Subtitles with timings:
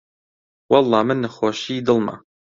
[0.71, 2.15] وەڵڵا من نەخۆشیی دڵمە